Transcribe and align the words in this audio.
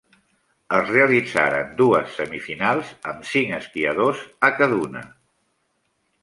Es 0.77 0.85
realitzaren 0.91 1.75
dues 1.81 2.15
semifinals 2.21 2.95
amb 3.13 3.29
cinc 3.33 3.53
esquiadores 3.59 4.25
en 4.51 4.57
cada 4.63 4.81
una. 4.89 5.05